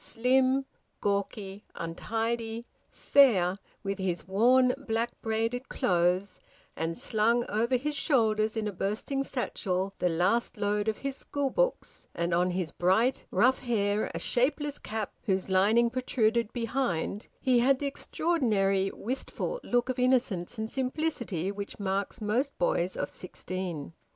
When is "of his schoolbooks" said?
10.87-12.07